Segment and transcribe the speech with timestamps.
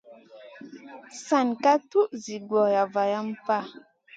[1.25, 3.57] San ka tuʼ zi gora valam pa.